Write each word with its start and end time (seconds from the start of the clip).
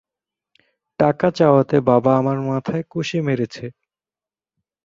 টাকা 0.99 1.27
চাওয়াতে 1.31 1.77
বাবা 1.89 2.11
আমার 2.19 2.37
মাথায় 2.49 2.83
কষে 2.91 3.19
মেরেছে। 3.27 3.65